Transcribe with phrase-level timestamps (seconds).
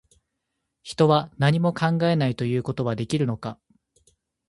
[0.81, 3.59] 人は、何も考えないということはできるのか